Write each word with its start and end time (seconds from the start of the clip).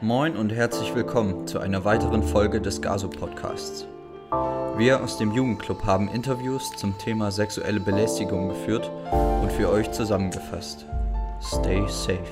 Moin 0.00 0.36
und 0.36 0.52
herzlich 0.52 0.94
willkommen 0.94 1.48
zu 1.48 1.58
einer 1.58 1.84
weiteren 1.84 2.22
Folge 2.22 2.60
des 2.60 2.80
Gaso 2.80 3.10
Podcasts. 3.10 3.84
Wir 4.76 5.02
aus 5.02 5.18
dem 5.18 5.32
Jugendclub 5.32 5.84
haben 5.84 6.06
Interviews 6.06 6.70
zum 6.76 6.96
Thema 6.98 7.32
sexuelle 7.32 7.80
Belästigung 7.80 8.48
geführt 8.48 8.88
und 9.42 9.50
für 9.50 9.68
euch 9.68 9.90
zusammengefasst. 9.90 10.86
Stay 11.42 11.84
safe. 11.88 12.22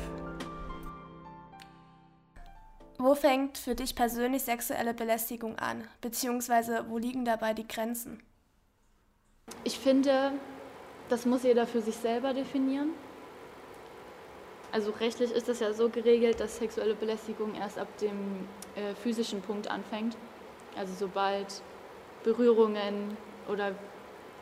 Wo 2.98 3.16
fängt 3.16 3.58
für 3.58 3.74
dich 3.74 3.96
persönlich 3.96 4.44
sexuelle 4.44 4.94
Belästigung 4.94 5.58
an? 5.58 5.82
Beziehungsweise 6.00 6.84
wo 6.88 6.98
liegen 6.98 7.24
dabei 7.24 7.52
die 7.52 7.66
Grenzen? 7.66 8.22
Ich 9.64 9.80
finde, 9.80 10.34
das 11.08 11.26
muss 11.26 11.42
jeder 11.42 11.66
für 11.66 11.80
sich 11.80 11.96
selber 11.96 12.33
definieren. 12.33 12.91
Also 14.76 14.90
rechtlich 15.00 15.32
ist 15.32 15.48
das 15.48 15.60
ja 15.60 15.72
so 15.72 15.88
geregelt, 15.88 16.38
dass 16.38 16.58
sexuelle 16.58 16.94
Belästigung 16.94 17.54
erst 17.54 17.78
ab 17.78 17.88
dem 17.96 18.46
äh, 18.74 18.94
physischen 18.94 19.40
Punkt 19.40 19.70
anfängt. 19.70 20.18
Also 20.76 20.92
sobald 20.98 21.62
Berührungen 22.24 23.16
oder 23.48 23.72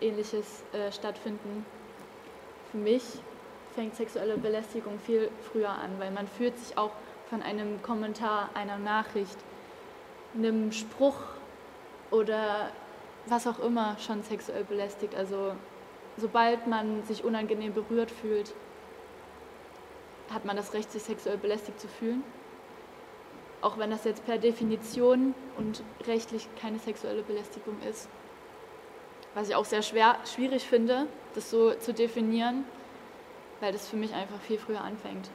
ähnliches 0.01 0.65
äh, 0.73 0.91
stattfinden. 0.91 1.65
Für 2.73 2.79
mich 2.79 3.05
fängt 3.77 3.95
sexuelle 3.95 4.37
Belästigung 4.37 4.99
viel 4.99 5.31
früher 5.53 5.71
an, 5.71 6.01
weil 6.01 6.11
man 6.11 6.27
fühlt 6.27 6.59
sich 6.59 6.77
auch 6.77 6.91
von 7.31 7.41
einem 7.41 7.81
Kommentar, 7.83 8.51
einer 8.55 8.79
Nachricht, 8.79 9.39
einem 10.37 10.73
Spruch 10.73 11.15
oder 12.11 12.71
was 13.27 13.47
auch 13.47 13.61
immer 13.61 13.97
schon 14.01 14.25
sexuell 14.25 14.65
belästigt. 14.65 15.15
Also 15.15 15.53
sobald 16.17 16.67
man 16.67 17.05
sich 17.05 17.23
unangenehm 17.23 17.73
berührt 17.73 18.11
fühlt, 18.11 18.53
hat 20.33 20.45
man 20.45 20.57
das 20.57 20.75
Recht, 20.75 20.91
sich 20.91 21.03
sexuell 21.03 21.39
belästigt 21.39 21.81
zu 21.81 21.89
fühlen. 21.89 22.23
Auch 23.61 23.79
wenn 23.79 23.91
das 23.91 24.05
jetzt 24.05 24.25
per 24.27 24.39
Definition 24.39 25.35
und 25.57 25.83
rechtlich 26.07 26.49
keine 26.61 26.79
sexuelle 26.79 27.23
Belästigung 27.23 27.77
ist. 27.89 28.09
Was 29.35 29.49
ich 29.49 29.55
auch 29.55 29.65
sehr 29.65 29.83
schwer, 29.83 30.17
schwierig 30.33 30.65
finde, 30.65 31.07
das 31.35 31.51
so 31.51 31.73
zu 31.75 31.93
definieren, 31.93 32.65
weil 33.61 33.73
das 33.73 33.89
für 33.89 33.97
mich 33.97 34.15
einfach 34.15 34.41
viel 34.41 34.59
früher 34.59 34.83
anfängt. 34.83 35.31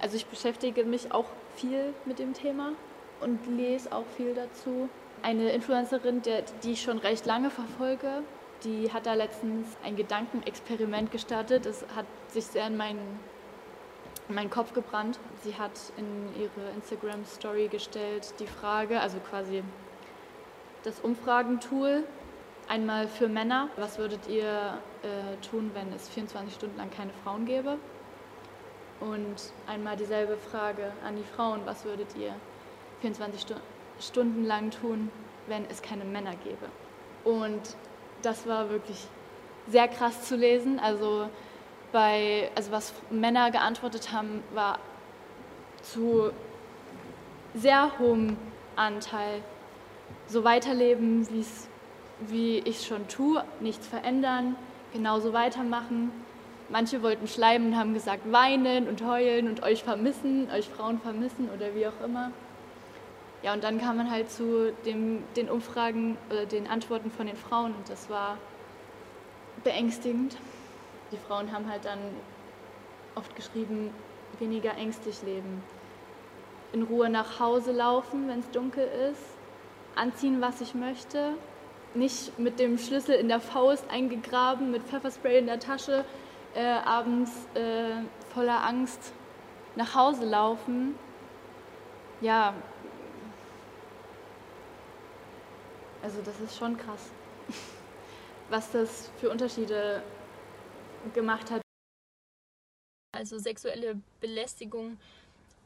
Also 0.00 0.16
ich 0.16 0.26
beschäftige 0.26 0.84
mich 0.84 1.12
auch 1.12 1.26
viel 1.56 1.92
mit 2.04 2.18
dem 2.18 2.32
Thema 2.32 2.72
und 3.20 3.38
lese 3.46 3.92
auch 3.92 4.06
viel 4.16 4.34
dazu. 4.34 4.88
Eine 5.22 5.50
Influencerin, 5.50 6.22
der, 6.22 6.42
die 6.62 6.72
ich 6.72 6.82
schon 6.82 6.98
recht 6.98 7.26
lange 7.26 7.50
verfolge, 7.50 8.22
die 8.64 8.92
hat 8.92 9.06
da 9.06 9.14
letztens 9.14 9.68
ein 9.84 9.96
Gedankenexperiment 9.96 11.10
gestartet. 11.10 11.66
Das 11.66 11.84
hat 11.94 12.06
sich 12.28 12.46
sehr 12.46 12.66
in 12.66 12.76
meinen, 12.76 13.20
in 14.28 14.34
meinen 14.34 14.50
Kopf 14.50 14.72
gebrannt. 14.72 15.18
Sie 15.42 15.56
hat 15.56 15.72
in 15.96 16.34
ihre 16.40 16.70
Instagram-Story 16.74 17.68
gestellt 17.68 18.34
die 18.38 18.46
Frage, 18.46 19.00
also 19.00 19.18
quasi 19.18 19.62
das 20.82 21.00
Umfragentool, 21.00 22.04
einmal 22.68 23.08
für 23.08 23.28
Männer, 23.28 23.68
was 23.76 23.98
würdet 23.98 24.26
ihr 24.28 24.78
äh, 25.02 25.36
tun, 25.48 25.70
wenn 25.74 25.92
es 25.92 26.08
24 26.08 26.54
Stunden 26.54 26.76
lang 26.76 26.90
keine 26.90 27.12
Frauen 27.22 27.44
gäbe? 27.46 27.78
Und 29.00 29.52
einmal 29.66 29.96
dieselbe 29.96 30.36
Frage 30.36 30.92
an 31.06 31.16
die 31.16 31.24
Frauen, 31.24 31.60
was 31.64 31.84
würdet 31.84 32.16
ihr 32.16 32.34
24 33.00 33.40
Stu 33.40 33.54
Stunden 34.00 34.44
lang 34.44 34.70
tun, 34.70 35.10
wenn 35.46 35.64
es 35.66 35.80
keine 35.82 36.04
Männer 36.04 36.34
gäbe? 36.42 36.68
Und 37.24 37.76
das 38.22 38.46
war 38.46 38.70
wirklich 38.70 39.06
sehr 39.68 39.88
krass 39.88 40.22
zu 40.22 40.36
lesen. 40.36 40.80
Also, 40.80 41.28
bei, 41.94 42.50
also 42.56 42.72
was 42.72 42.92
Männer 43.08 43.52
geantwortet 43.52 44.10
haben, 44.10 44.42
war 44.52 44.80
zu 45.80 46.32
sehr 47.54 47.92
hohem 48.00 48.36
Anteil 48.74 49.42
so 50.26 50.42
weiterleben, 50.42 51.26
wie 52.18 52.58
ich 52.58 52.78
es 52.78 52.86
schon 52.86 53.06
tue, 53.06 53.44
nichts 53.60 53.86
verändern, 53.86 54.56
genauso 54.92 55.32
weitermachen. 55.32 56.10
Manche 56.68 57.00
wollten 57.00 57.28
schleimen 57.28 57.68
und 57.68 57.78
haben 57.78 57.94
gesagt, 57.94 58.32
weinen 58.32 58.88
und 58.88 59.06
heulen 59.06 59.46
und 59.46 59.62
euch 59.62 59.84
vermissen, 59.84 60.50
euch 60.50 60.68
Frauen 60.68 60.98
vermissen 60.98 61.48
oder 61.54 61.76
wie 61.76 61.86
auch 61.86 62.04
immer. 62.04 62.32
Ja, 63.44 63.52
und 63.52 63.62
dann 63.62 63.80
kam 63.80 63.98
man 63.98 64.10
halt 64.10 64.32
zu 64.32 64.72
dem, 64.84 65.22
den 65.36 65.48
Umfragen 65.48 66.16
oder 66.28 66.44
den 66.44 66.66
Antworten 66.66 67.12
von 67.12 67.26
den 67.28 67.36
Frauen 67.36 67.72
und 67.72 67.88
das 67.88 68.10
war 68.10 68.36
beängstigend. 69.62 70.36
Die 71.12 71.16
Frauen 71.16 71.52
haben 71.52 71.68
halt 71.68 71.84
dann 71.84 71.98
oft 73.14 73.34
geschrieben, 73.36 73.90
weniger 74.38 74.76
ängstlich 74.76 75.22
leben, 75.22 75.62
in 76.72 76.82
Ruhe 76.82 77.08
nach 77.08 77.38
Hause 77.38 77.72
laufen, 77.72 78.28
wenn 78.28 78.40
es 78.40 78.50
dunkel 78.50 78.86
ist, 79.10 79.22
anziehen, 79.94 80.40
was 80.40 80.60
ich 80.60 80.74
möchte, 80.74 81.34
nicht 81.94 82.36
mit 82.38 82.58
dem 82.58 82.78
Schlüssel 82.78 83.14
in 83.14 83.28
der 83.28 83.40
Faust 83.40 83.84
eingegraben, 83.90 84.72
mit 84.72 84.82
Pfefferspray 84.82 85.38
in 85.38 85.46
der 85.46 85.60
Tasche, 85.60 86.04
äh, 86.54 86.64
abends 86.64 87.30
äh, 87.54 88.02
voller 88.32 88.64
Angst 88.64 89.12
nach 89.76 89.94
Hause 89.94 90.24
laufen. 90.24 90.96
Ja, 92.20 92.54
also 96.02 96.20
das 96.24 96.38
ist 96.40 96.58
schon 96.58 96.76
krass, 96.76 97.10
was 98.50 98.70
das 98.72 99.10
für 99.20 99.30
Unterschiede 99.30 100.02
gemacht 101.12 101.50
hat. 101.50 101.62
Also 103.12 103.38
sexuelle 103.38 104.00
Belästigung 104.20 104.98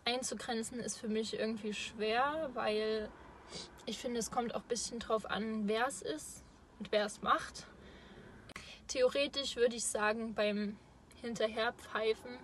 einzugrenzen 0.04 0.80
ist 0.80 0.96
für 0.96 1.08
mich 1.08 1.38
irgendwie 1.38 1.72
schwer, 1.72 2.50
weil 2.54 3.08
ich 3.86 3.98
finde, 3.98 4.18
es 4.18 4.30
kommt 4.30 4.54
auch 4.54 4.62
ein 4.62 4.68
bisschen 4.68 4.98
drauf 4.98 5.24
an, 5.30 5.68
wer 5.68 5.86
es 5.86 6.02
ist 6.02 6.44
und 6.78 6.92
wer 6.92 7.06
es 7.06 7.22
macht. 7.22 7.66
Theoretisch 8.86 9.56
würde 9.56 9.76
ich 9.76 9.84
sagen, 9.84 10.34
beim 10.34 10.76
Hinterherpfeifen 11.20 12.38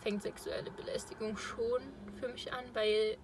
fängt 0.00 0.22
sexuelle 0.22 0.70
Belästigung 0.70 1.36
schon 1.36 1.82
für 2.20 2.28
mich 2.28 2.52
an, 2.52 2.64
weil 2.74 3.18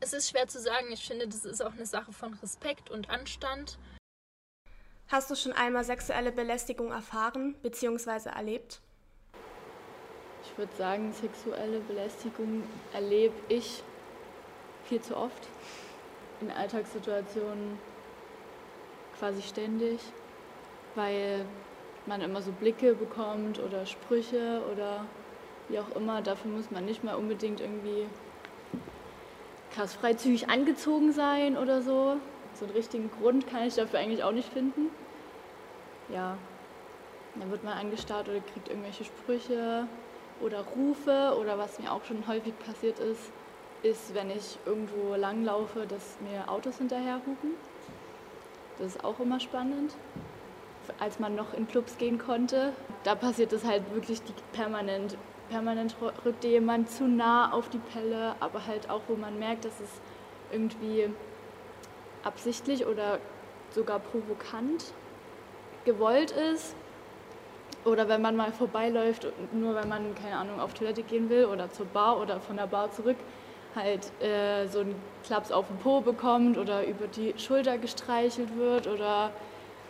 es 0.00 0.12
ist 0.12 0.30
schwer 0.30 0.48
zu 0.48 0.60
sagen. 0.60 0.90
Ich 0.92 1.06
finde, 1.06 1.28
das 1.28 1.44
ist 1.44 1.62
auch 1.62 1.72
eine 1.72 1.86
Sache 1.86 2.12
von 2.12 2.34
Respekt 2.34 2.90
und 2.90 3.10
Anstand. 3.10 3.78
Hast 5.10 5.30
du 5.30 5.34
schon 5.34 5.52
einmal 5.52 5.84
sexuelle 5.84 6.32
Belästigung 6.32 6.92
erfahren 6.92 7.56
bzw. 7.62 8.30
erlebt? 8.30 8.80
Ich 10.44 10.56
würde 10.56 10.72
sagen, 10.76 11.12
sexuelle 11.12 11.80
Belästigung 11.80 12.62
erlebe 12.92 13.34
ich 13.48 13.82
viel 14.84 15.00
zu 15.00 15.16
oft 15.16 15.48
in 16.40 16.50
Alltagssituationen 16.50 17.78
quasi 19.18 19.42
ständig 19.42 20.00
weil 20.94 21.44
man 22.06 22.20
immer 22.20 22.42
so 22.42 22.52
Blicke 22.52 22.94
bekommt 22.94 23.60
oder 23.60 23.86
Sprüche 23.86 24.62
oder 24.72 25.04
wie 25.68 25.78
auch 25.78 25.94
immer. 25.96 26.22
Dafür 26.22 26.50
muss 26.50 26.70
man 26.70 26.84
nicht 26.84 27.04
mal 27.04 27.14
unbedingt 27.14 27.60
irgendwie 27.60 28.06
krass 29.74 29.94
freizügig 29.94 30.48
angezogen 30.48 31.12
sein 31.12 31.56
oder 31.56 31.82
so. 31.82 32.16
So 32.54 32.64
einen 32.64 32.74
richtigen 32.74 33.10
Grund 33.20 33.46
kann 33.46 33.66
ich 33.66 33.74
dafür 33.74 33.98
eigentlich 33.98 34.22
auch 34.22 34.32
nicht 34.32 34.52
finden. 34.52 34.90
Ja, 36.08 36.36
dann 37.36 37.50
wird 37.50 37.64
man 37.64 37.78
angestarrt 37.78 38.28
oder 38.28 38.40
kriegt 38.40 38.68
irgendwelche 38.68 39.04
Sprüche 39.04 39.86
oder 40.40 40.64
Rufe 40.76 41.36
oder 41.38 41.58
was 41.58 41.78
mir 41.78 41.92
auch 41.92 42.04
schon 42.04 42.26
häufig 42.26 42.58
passiert 42.58 42.98
ist, 42.98 43.30
ist, 43.82 44.14
wenn 44.14 44.30
ich 44.30 44.58
irgendwo 44.66 45.14
langlaufe, 45.14 45.86
dass 45.86 46.16
mir 46.20 46.50
Autos 46.50 46.78
hinterher 46.78 47.16
hupen. 47.26 47.52
Das 48.78 48.88
ist 48.88 49.04
auch 49.04 49.20
immer 49.20 49.40
spannend 49.40 49.94
als 50.98 51.18
man 51.18 51.34
noch 51.34 51.54
in 51.54 51.68
Clubs 51.68 51.98
gehen 51.98 52.18
konnte. 52.18 52.72
Da 53.04 53.14
passiert 53.14 53.52
es 53.52 53.64
halt 53.64 53.82
wirklich 53.94 54.20
permanent. 54.52 55.16
Permanent 55.48 55.96
rückt 56.24 56.44
jemand 56.44 56.90
zu 56.90 57.04
nah 57.04 57.52
auf 57.52 57.68
die 57.70 57.78
Pelle, 57.78 58.34
aber 58.40 58.66
halt 58.66 58.88
auch, 58.88 59.02
wo 59.08 59.16
man 59.16 59.38
merkt, 59.38 59.64
dass 59.64 59.80
es 59.80 59.90
irgendwie 60.52 61.10
absichtlich 62.22 62.86
oder 62.86 63.18
sogar 63.70 63.98
provokant 63.98 64.92
gewollt 65.84 66.30
ist. 66.30 66.74
Oder 67.84 68.08
wenn 68.08 68.20
man 68.20 68.36
mal 68.36 68.52
vorbeiläuft, 68.52 69.26
nur 69.52 69.74
wenn 69.74 69.88
man, 69.88 70.14
keine 70.14 70.36
Ahnung, 70.36 70.60
auf 70.60 70.74
Toilette 70.74 71.02
gehen 71.02 71.30
will 71.30 71.46
oder 71.46 71.70
zur 71.70 71.86
Bar 71.86 72.20
oder 72.20 72.38
von 72.40 72.56
der 72.56 72.66
Bar 72.66 72.92
zurück, 72.92 73.16
halt 73.74 74.10
äh, 74.22 74.66
so 74.66 74.80
einen 74.80 74.94
Klaps 75.24 75.50
auf 75.50 75.68
den 75.68 75.78
Po 75.78 76.00
bekommt 76.00 76.58
oder 76.58 76.84
über 76.86 77.06
die 77.06 77.32
Schulter 77.38 77.78
gestreichelt 77.78 78.56
wird 78.56 78.86
oder 78.86 79.32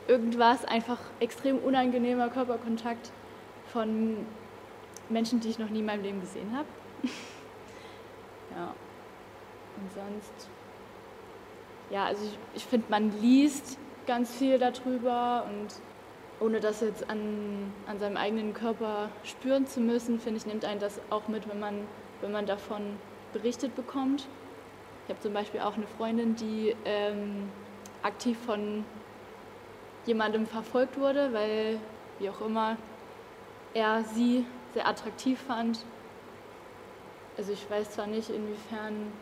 irgendwas, 0.07 0.65
einfach 0.65 0.99
extrem 1.19 1.59
unangenehmer 1.59 2.29
Körperkontakt 2.29 3.11
von 3.73 4.27
Menschen, 5.09 5.41
die 5.41 5.49
ich 5.49 5.59
noch 5.59 5.71
nie 5.71 5.81
in 5.81 5.87
meinem 5.87 6.03
Leben 6.03 6.21
gesehen 6.21 6.57
habe. 6.57 6.69
ja. 8.57 8.75
Und 9.77 9.93
sonst, 9.93 10.49
ja, 11.91 12.05
also 12.07 12.25
ich, 12.25 12.39
ich 12.55 12.65
finde, 12.65 12.87
man 12.89 13.13
liest 13.21 13.79
ganz 14.07 14.35
viel 14.35 14.59
darüber 14.59 15.47
und 15.49 15.69
ohne 16.41 16.61
das 16.61 16.81
jetzt 16.81 17.09
an, 17.11 17.73
an 17.87 17.99
seinem 17.99 18.17
eigenen 18.17 18.55
Körper 18.55 19.11
spüren 19.25 19.67
zu 19.67 19.81
müssen, 19.81 20.19
finde 20.19 20.39
ich, 20.39 20.47
nimmt 20.47 20.65
einen 20.65 20.81
das 20.81 21.01
auch 21.11 21.29
mit, 21.29 21.49
wenn 21.49 21.61
man, 21.61 21.87
wenn 22.23 22.33
man 22.33 22.47
davon 22.47 22.97
berichtet 23.33 23.77
bekommt. 23.77 24.27
Ich 25.05 25.11
habe 25.11 25.21
zum 25.21 25.35
Beispiel 25.35 25.61
auch 25.61 25.75
eine 25.75 25.87
Freundin, 25.87 26.37
die 26.37 26.75
ähm, 26.85 27.51
aktiv 28.03 28.39
von 28.47 28.85
jemandem 30.07 30.47
verfolgt 30.47 30.99
wurde, 30.99 31.33
weil, 31.33 31.79
wie 32.19 32.31
auch 32.31 32.41
immer, 32.41 32.77
er 33.75 34.03
sie 34.05 34.47
sehr 34.73 34.89
attraktiv 34.89 35.39
fand. 35.47 35.85
Also 37.37 37.53
ich 37.53 37.71
weiß 37.71 37.91
zwar 37.93 38.07
nicht, 38.07 38.31
inwiefern 38.31 39.13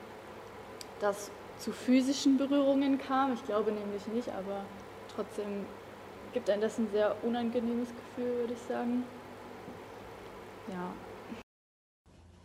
das 1.00 1.30
zu 1.58 1.72
physischen 1.72 2.38
Berührungen 2.38 2.98
kam, 2.98 3.34
ich 3.34 3.44
glaube 3.44 3.72
nämlich 3.72 4.06
nicht, 4.06 4.28
aber 4.28 4.64
trotzdem 5.14 5.66
gibt 6.32 6.48
einem 6.50 6.62
das 6.62 6.78
ein 6.78 6.90
sehr 6.90 7.16
unangenehmes 7.24 7.88
Gefühl, 7.88 8.38
würde 8.38 8.52
ich 8.52 8.60
sagen. 8.60 9.04
Ja. 10.68 10.94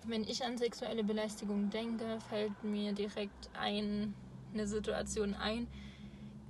Wenn 0.06 0.24
ich 0.24 0.44
an 0.44 0.58
sexuelle 0.58 1.04
Belästigung 1.04 1.70
denke, 1.70 2.20
fällt 2.30 2.64
mir 2.64 2.94
direkt 2.94 3.50
ein, 3.54 4.14
eine 4.54 4.68
Situation 4.68 5.34
ein, 5.36 5.68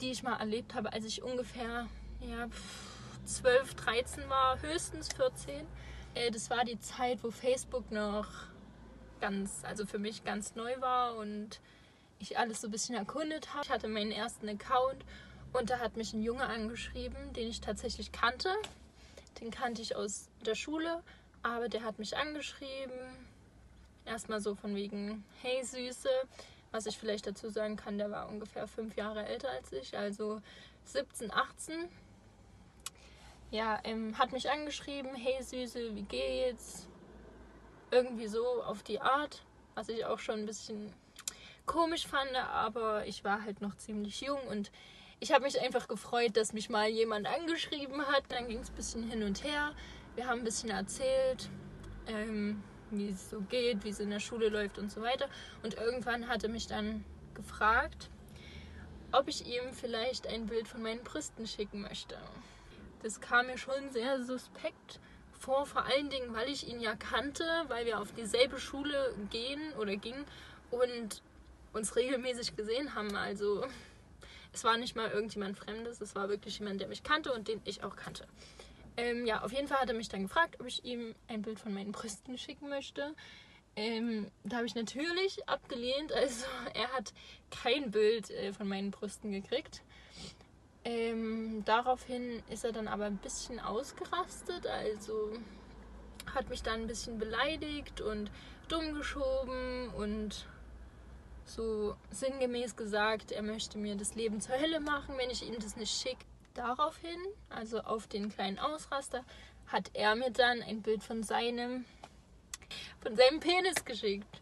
die 0.01 0.12
ich 0.12 0.24
mal 0.24 0.38
erlebt 0.38 0.74
habe, 0.74 0.92
als 0.94 1.06
ich 1.06 1.21
ungefähr 1.21 1.88
ja, 2.21 2.48
12, 3.25 3.75
13 3.75 4.30
war, 4.30 4.62
höchstens 4.62 5.10
14. 5.13 5.65
Äh, 6.15 6.31
das 6.31 6.50
war 6.50 6.63
die 6.63 6.80
Zeit, 6.80 7.24
wo 7.24 7.31
Facebook 7.31 7.92
noch 7.92 8.27
ganz, 9.19 9.63
also 9.63 9.86
für 9.86 10.00
mich 10.00 10.24
ganz 10.24 10.56
neu 10.56 10.80
war 10.81 11.15
und 11.15 11.62
ich 12.24 12.38
alles 12.38 12.62
so 12.62 12.68
ein 12.68 12.72
bisschen 12.72 12.96
erkundet 12.96 13.54
habe. 13.54 13.66
Ich 13.66 13.72
hatte 13.72 13.88
meinen 13.88 14.12
ersten 14.12 14.50
Account 14.50 15.04
und 15.54 15.70
da 15.70 15.80
hat 15.80 15.98
mich 15.98 16.14
ein 16.14 16.24
Junge 16.24 16.46
angeschrieben, 16.46 17.34
den 17.34 17.50
ich 17.50 17.62
tatsächlich 17.62 18.12
kannte. 18.12 18.50
Den 19.40 19.52
kannte 19.52 19.81
ich 19.81 19.96
aus 19.96 20.30
der 20.46 20.56
Schule, 20.56 21.04
aber 21.44 21.70
der 21.70 21.84
hat 21.84 22.00
mich 22.00 22.18
angeschrieben. 22.18 22.98
Erstmal 24.06 24.42
so 24.42 24.56
von 24.56 24.75
wegen, 24.75 25.24
hey 25.42 25.64
Süße. 25.64 26.10
Was 26.72 26.88
ich 26.88 26.98
vielleicht 26.98 27.28
dazu 27.28 27.50
sagen 27.50 27.75
kann, 27.75 28.00
der 28.00 28.10
war 28.10 28.28
ungefähr 28.30 28.68
fünf 28.68 28.96
Jahre 28.96 29.28
älter 29.28 29.50
als 29.52 29.72
ich, 29.72 29.96
also 29.96 30.42
17, 30.86 31.31
18. 31.31 31.88
Ja, 33.52 33.80
ähm, 33.84 34.18
hat 34.18 34.31
mich 34.31 34.50
angeschrieben, 34.50 35.14
hey 35.14 35.42
Süße, 35.44 35.96
wie 35.96 36.02
geht's? 36.02 36.88
Irgendwie 37.92 38.25
so 38.25 38.64
auf 38.64 38.81
die 38.81 39.00
Art, 39.00 39.44
was 39.75 39.90
ich 39.90 40.04
auch 40.06 40.18
schon 40.18 40.40
ein 40.40 40.46
bisschen 40.48 40.92
komisch 41.65 42.07
fand, 42.07 42.36
aber 42.36 43.06
ich 43.06 43.24
war 43.24 43.44
halt 43.44 43.62
noch 43.62 43.75
ziemlich 43.75 44.21
jung 44.21 44.39
und 44.50 44.71
ich 45.19 45.31
habe 45.31 45.45
mich 45.45 45.62
einfach 45.62 45.88
gefreut, 45.88 46.36
dass 46.36 46.51
mich 46.51 46.69
mal 46.69 46.89
jemand 46.89 47.27
angeschrieben 47.27 48.06
hat. 48.07 48.24
Dann 48.27 48.48
ging 48.48 48.60
es 48.60 48.69
ein 48.69 48.75
bisschen 48.75 49.04
hin 49.04 49.24
und 49.24 49.44
her. 49.44 49.71
Wir 50.15 50.27
haben 50.27 50.39
ein 50.39 50.44
bisschen 50.44 50.69
erzählt, 50.69 51.50
ähm, 52.07 52.62
wie 52.92 53.10
es 53.10 53.30
so 53.30 53.39
geht, 53.39 53.86
wie 53.86 53.89
es 53.89 54.01
in 54.01 54.10
der 54.10 54.19
Schule 54.19 54.50
läuft 54.50 54.77
und 54.77 54.92
so 54.92 55.01
weiter. 55.01 55.30
Und 55.63 55.75
irgendwann 55.75 56.27
hat 56.27 56.44
er 56.44 56.50
mich 56.50 56.68
dann 56.68 57.06
gefragt, 57.36 58.10
ob 59.13 59.27
ich 59.27 59.48
ihm 59.48 59.71
vielleicht 59.71 60.27
ein 60.27 60.48
Bild 60.48 60.68
von 60.68 60.81
meinen 60.81 61.04
Brüsten 61.04 61.48
schicken 61.48 61.81
möchte. 61.81 62.18
Das 63.01 63.21
kam 63.21 63.48
mir 63.48 63.57
schon 63.57 63.92
sehr 63.92 64.24
suspekt 64.24 65.00
vor, 65.39 65.65
vor 65.65 65.86
allen 65.86 66.10
Dingen, 66.10 66.33
weil 66.33 66.50
ich 66.50 66.68
ihn 66.68 66.80
ja 66.80 66.95
kannte, 66.95 67.45
weil 67.68 67.86
wir 67.86 68.00
auf 68.00 68.12
dieselbe 68.13 68.60
Schule 68.60 69.15
gehen 69.30 69.74
oder 69.80 69.95
gingen 69.95 70.25
und 70.71 71.21
uns 71.74 71.96
regelmäßig 71.96 72.56
gesehen 72.56 72.96
haben. 72.96 73.16
Also 73.16 73.66
es 74.54 74.64
war 74.64 74.78
nicht 74.78 74.96
mal 74.96 75.10
irgendjemand 75.10 75.58
Fremdes, 75.58 76.00
es 76.00 76.16
war 76.16 76.30
wirklich 76.30 76.60
jemand, 76.60 76.80
der 76.80 76.88
mich 76.88 77.04
kannte 77.04 77.34
und 77.34 77.48
den 77.48 77.62
ich 77.66 77.84
auch 77.84 77.96
kannte. 77.96 78.28
Ähm, 78.96 79.25
ja, 79.25 79.42
auf 79.42 79.52
jeden 79.52 79.68
Fall 79.68 79.80
hat 79.80 79.90
er 79.90 79.96
mich 79.96 80.10
dann 80.10 80.24
gefragt, 80.24 80.58
ob 80.60 80.68
ich 80.68 80.86
ihm 80.86 81.16
ein 81.28 81.42
Bild 81.42 81.60
von 81.60 81.74
meinen 81.74 81.92
Brüsten 81.92 82.38
schicken 82.38 82.70
möchte. 82.70 83.16
Ähm, 83.75 84.28
da 84.44 84.58
habe 84.58 84.68
ich 84.68 84.75
natürlich 84.75 85.50
abgelehnt. 85.50 86.14
Also 86.14 86.46
er 86.75 86.94
hat 86.94 87.14
kein 87.50 87.92
Bild 87.92 88.30
äh, 88.30 88.54
von 88.54 88.68
meinen 88.68 88.92
Brüsten 88.92 89.31
gekriegt. 89.31 89.81
Ähm, 90.86 91.64
daraufhin 91.66 92.44
ist 92.50 92.66
er 92.66 92.72
dann 92.72 92.88
aber 92.88 93.06
ein 93.06 93.18
bisschen 93.18 93.60
ausgerastet. 93.60 94.68
Also 94.68 95.31
hat 96.36 96.50
mich 96.50 96.62
dann 96.62 96.81
ein 96.81 96.88
bisschen 96.88 97.18
beleidigt 97.18 98.02
und 98.02 98.30
dumm 98.68 98.94
geschoben 98.94 99.90
und 99.90 100.46
so 101.45 101.95
sinngemäß 102.12 102.75
gesagt, 102.75 103.31
er 103.31 103.42
möchte 103.42 103.78
mir 103.78 103.95
das 103.95 104.16
Leben 104.16 104.42
zur 104.42 104.60
Hölle 104.60 104.80
machen, 104.80 105.16
wenn 105.18 105.30
ich 105.30 105.48
ihm 105.48 105.60
das 105.60 105.75
nicht 105.75 105.94
schicke. 105.94 106.25
Daraufhin, 106.54 107.19
also 107.50 107.80
auf 107.80 108.07
den 108.07 108.30
kleinen 108.30 108.60
Ausraster, 108.60 109.24
hat 109.68 109.90
er 109.94 110.16
mir 110.16 110.31
dann 110.31 110.62
ein 110.62 110.81
Bild 110.81 111.04
von 111.04 111.24
seinem, 111.24 111.86
von 113.01 113.16
seinem 113.16 113.40
Penis 113.40 113.84
geschickt. 113.84 114.42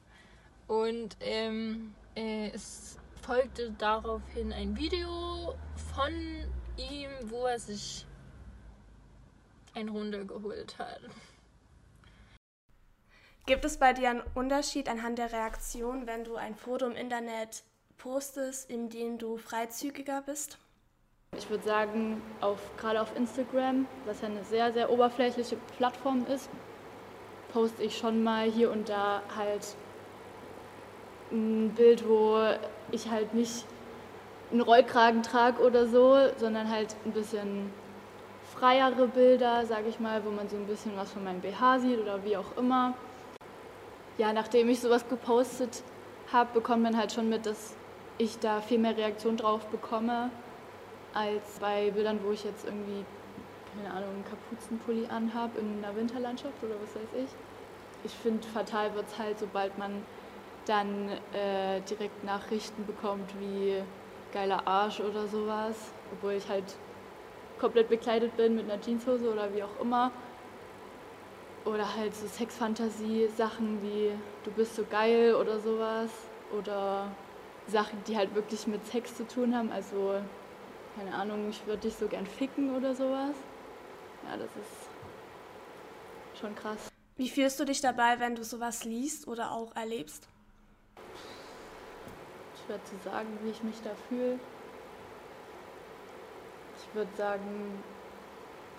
Und 0.68 1.18
ähm, 1.22 1.96
äh, 2.16 2.50
es 2.50 2.98
folgte 3.22 3.72
daraufhin 3.78 4.52
ein 4.52 4.78
Video 4.78 5.56
von 5.96 6.14
ihm, 6.78 7.10
wo 7.26 7.46
er 7.46 7.60
sich 7.60 8.06
ein 9.74 9.90
runtergeholt 9.90 10.78
hat. 10.78 11.02
Gibt 13.52 13.66
es 13.66 13.76
bei 13.76 13.92
dir 13.92 14.12
einen 14.12 14.24
Unterschied 14.34 14.88
anhand 14.88 15.18
der 15.18 15.34
Reaktion, 15.34 16.08
wenn 16.08 16.24
du 16.24 16.38
ein 16.38 16.56
Foto 16.56 16.86
im 16.86 16.96
Internet 16.96 17.64
postest, 17.98 18.70
in 18.70 18.88
dem 18.88 19.18
du 19.18 19.36
freizügiger 19.36 20.22
bist? 20.26 20.58
Ich 21.38 21.50
würde 21.50 21.66
sagen, 21.66 22.22
auf, 22.40 22.62
gerade 22.78 23.02
auf 23.02 23.14
Instagram, 23.14 23.88
was 24.06 24.22
ja 24.22 24.30
eine 24.30 24.46
sehr, 24.46 24.72
sehr 24.72 24.90
oberflächliche 24.90 25.58
Plattform 25.76 26.26
ist, 26.28 26.50
poste 27.52 27.84
ich 27.84 27.98
schon 27.98 28.24
mal 28.24 28.50
hier 28.50 28.72
und 28.72 28.88
da 28.88 29.22
halt 29.36 29.76
ein 31.34 31.74
Bild, 31.76 32.08
wo 32.08 32.56
ich 32.92 33.12
halt 33.12 33.34
nicht 33.34 33.66
einen 34.50 34.62
Rollkragen 34.62 35.24
trage 35.24 35.62
oder 35.62 35.88
so, 35.88 36.18
sondern 36.38 36.70
halt 36.70 36.96
ein 37.04 37.12
bisschen 37.12 37.70
freiere 38.54 39.10
Bilder, 39.10 39.66
sage 39.66 39.90
ich 39.90 40.00
mal, 40.00 40.24
wo 40.24 40.30
man 40.30 40.48
so 40.48 40.56
ein 40.56 40.68
bisschen 40.68 40.96
was 40.96 41.12
von 41.12 41.26
meinem 41.26 41.42
BH 41.42 41.80
sieht 41.80 42.00
oder 42.00 42.24
wie 42.24 42.38
auch 42.38 42.56
immer 42.56 42.96
ja, 44.18 44.34
nachdem 44.34 44.70
ich 44.70 44.80
sowas 44.80 45.08
gepostet 45.08 45.84
habe, 46.32 46.54
bekommt 46.54 46.84
man 46.84 46.98
halt 46.98 47.12
schon 47.12 47.30
mit, 47.30 47.46
dass 47.46 47.76
ich 48.18 48.40
da 48.40 48.62
viel 48.62 48.78
mehr 48.78 48.96
Reaktion 48.96 49.38
drauf 49.38 49.66
bekomme, 49.68 50.30
als 51.14 51.60
bei 51.60 51.92
Bildern, 51.92 52.20
wo 52.24 52.32
ich 52.32 52.44
jetzt 52.44 52.66
irgendwie, 52.66 53.04
keine 53.76 53.94
Ahnung, 53.94 54.10
einen 54.16 54.26
Kapuzenpulli 54.26 55.08
anhabe 55.08 55.60
in 55.60 55.84
einer 55.84 55.96
Winterlandschaft 55.96 56.64
oder 56.64 56.76
was 56.82 56.96
weiß 56.96 57.24
ich. 57.24 57.30
Ich 58.04 58.14
finde, 58.14 58.48
fatal 58.48 58.94
wird 58.96 59.06
es 59.08 59.18
halt, 59.18 59.40
sobald 59.40 59.78
man 59.78 60.04
dann 60.66 61.10
äh, 61.34 61.82
direkt 61.90 62.24
Nachrichten 62.24 62.86
bekommt 62.86 63.30
wie 63.40 63.82
geiler 64.34 64.66
Arsch 64.68 65.00
oder 65.00 65.28
sowas, 65.28 65.76
obwohl 66.14 66.34
ich 66.34 66.48
halt 66.48 66.76
komplett 67.60 67.90
bekleidet 67.90 68.36
bin 68.38 68.56
mit 68.56 68.70
einer 68.70 68.82
Jeanshose 68.82 69.32
oder 69.32 69.54
wie 69.54 69.64
auch 69.64 69.80
immer. 69.82 70.12
Oder 71.64 71.96
halt 71.96 72.16
so 72.16 72.28
Sexfantasie-Sachen 72.28 73.82
wie 73.84 74.12
du 74.44 74.52
bist 74.52 74.76
so 74.76 74.84
geil 74.84 75.36
oder 75.36 75.60
sowas. 75.60 76.10
Oder 76.58 77.12
Sachen, 77.68 78.04
die 78.08 78.18
halt 78.18 78.34
wirklich 78.36 78.68
mit 78.68 78.86
Sex 78.88 79.16
zu 79.16 79.28
tun 79.28 79.56
haben. 79.56 79.72
Also, 79.72 80.20
keine 80.98 81.14
Ahnung, 81.14 81.50
ich 81.50 81.66
würde 81.66 81.84
dich 81.84 81.96
so 81.96 82.08
gern 82.08 82.26
ficken 82.26 82.76
oder 82.76 82.96
sowas. 82.96 83.36
Ja, 84.28 84.38
das 84.38 84.50
ist 84.50 84.90
schon 86.40 86.56
krass. 86.56 86.90
Wie 87.18 87.30
fühlst 87.30 87.60
du 87.60 87.66
dich 87.66 87.82
dabei, 87.82 88.20
wenn 88.20 88.36
du 88.36 88.44
sowas 88.44 88.84
liest 88.84 89.28
oder 89.28 89.52
auch 89.52 89.76
erlebst? 89.76 90.28
Schwer 92.66 92.84
zu 92.86 92.96
sagen, 93.04 93.28
wie 93.44 93.52
ich 93.52 93.62
mich 93.64 93.76
da 93.84 93.92
fühle. 94.10 94.40
Ich 96.80 96.96
würde 96.96 97.12
sagen, 97.16 97.84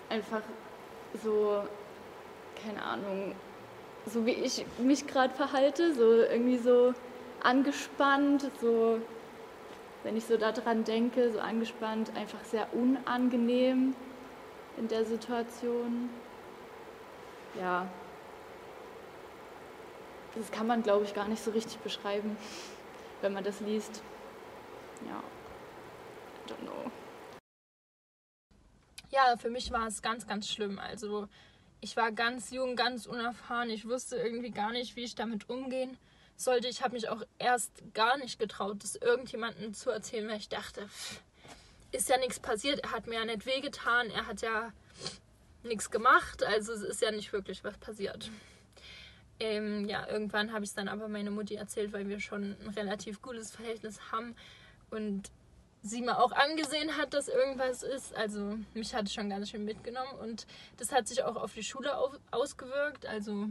einfach 0.09 0.41
so 1.23 1.63
keine 2.63 2.81
Ahnung, 2.83 3.35
so 4.05 4.25
wie 4.25 4.31
ich 4.31 4.65
mich 4.77 5.07
gerade 5.07 5.33
verhalte, 5.33 5.93
so 5.93 6.13
irgendwie 6.13 6.57
so 6.57 6.93
angespannt, 7.41 8.49
so 8.61 8.99
wenn 10.03 10.17
ich 10.17 10.25
so 10.25 10.37
daran 10.37 10.83
denke, 10.83 11.31
so 11.31 11.39
angespannt, 11.39 12.15
einfach 12.15 12.43
sehr 12.43 12.67
unangenehm 12.73 13.95
in 14.77 14.87
der 14.87 15.05
Situation. 15.05 16.09
Ja, 17.59 17.87
das 20.35 20.51
kann 20.51 20.67
man, 20.67 20.83
glaube 20.83 21.05
ich, 21.05 21.13
gar 21.13 21.27
nicht 21.27 21.43
so 21.43 21.51
richtig 21.51 21.77
beschreiben, 21.79 22.35
wenn 23.21 23.33
man 23.33 23.43
das 23.43 23.59
liest. 23.61 24.01
Ja, 25.07 25.21
I 26.45 26.51
don't 26.51 26.65
know. 26.65 26.91
Ja, 29.11 29.37
für 29.37 29.51
mich 29.51 29.71
war 29.71 29.87
es 29.87 30.01
ganz, 30.01 30.25
ganz 30.25 30.49
schlimm. 30.49 30.79
Also 30.79 31.27
ich 31.83 31.97
war 31.97 32.13
ganz 32.13 32.51
jung, 32.51 32.77
ganz 32.77 33.05
unerfahren. 33.05 33.69
Ich 33.69 33.85
wusste 33.85 34.15
irgendwie 34.15 34.51
gar 34.51 34.71
nicht, 34.71 34.95
wie 34.95 35.03
ich 35.03 35.15
damit 35.15 35.49
umgehen 35.49 35.97
sollte. 36.37 36.69
Ich 36.69 36.81
habe 36.81 36.93
mich 36.93 37.09
auch 37.09 37.21
erst 37.39 37.71
gar 37.93 38.17
nicht 38.17 38.39
getraut, 38.39 38.81
das 38.81 38.95
irgendjemandem 38.95 39.73
zu 39.73 39.89
erzählen, 39.89 40.29
weil 40.29 40.37
ich 40.37 40.47
dachte, 40.47 40.87
ist 41.91 42.07
ja 42.07 42.17
nichts 42.17 42.39
passiert. 42.39 42.79
Er 42.79 42.91
hat 42.91 43.07
mir 43.07 43.15
ja 43.15 43.25
nicht 43.25 43.45
wehgetan. 43.45 44.09
Er 44.11 44.27
hat 44.27 44.41
ja 44.41 44.71
nichts 45.63 45.91
gemacht. 45.91 46.41
Also 46.43 46.71
es 46.71 46.83
ist 46.83 47.01
ja 47.01 47.11
nicht 47.11 47.33
wirklich 47.33 47.65
was 47.65 47.77
passiert. 47.77 48.31
Ähm, 49.41 49.89
ja, 49.89 50.07
irgendwann 50.07 50.53
habe 50.53 50.63
ich 50.63 50.69
es 50.69 50.75
dann 50.75 50.87
aber 50.87 51.09
meiner 51.09 51.31
Mutti 51.31 51.55
erzählt, 51.55 51.91
weil 51.91 52.07
wir 52.07 52.21
schon 52.21 52.55
ein 52.63 52.69
relativ 52.77 53.21
gutes 53.21 53.51
Verhältnis 53.51 53.99
haben 54.09 54.37
und 54.89 55.31
sie 55.83 56.01
mir 56.01 56.17
auch 56.17 56.31
angesehen 56.31 56.97
hat, 56.97 57.13
dass 57.13 57.27
irgendwas 57.27 57.83
ist. 57.83 58.15
Also 58.15 58.57
mich 58.73 58.95
hat 58.95 59.05
es 59.05 59.13
schon 59.13 59.29
ganz 59.29 59.49
schön 59.49 59.65
mitgenommen 59.65 60.17
und 60.21 60.47
das 60.77 60.91
hat 60.91 61.07
sich 61.07 61.23
auch 61.23 61.35
auf 61.35 61.53
die 61.53 61.63
Schule 61.63 61.97
auf, 61.97 62.17
ausgewirkt. 62.31 63.05
Also 63.05 63.49